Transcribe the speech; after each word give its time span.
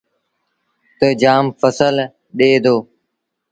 تا 0.97 1.07
جآم 1.21 1.45
ڦسل 1.59 1.95
ڏي 2.37 2.51
دو۔ 2.63 2.75